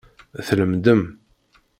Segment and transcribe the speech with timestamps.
[0.47, 1.01] Tlemdem.